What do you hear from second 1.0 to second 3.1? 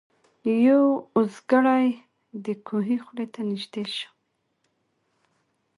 اوزګړی د کوهي